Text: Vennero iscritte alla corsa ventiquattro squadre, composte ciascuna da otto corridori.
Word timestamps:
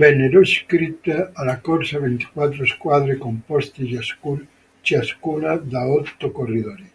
Vennero 0.00 0.40
iscritte 0.40 1.30
alla 1.32 1.60
corsa 1.60 2.00
ventiquattro 2.00 2.66
squadre, 2.66 3.16
composte 3.16 3.84
ciascuna 4.80 5.54
da 5.58 5.86
otto 5.88 6.32
corridori. 6.32 6.92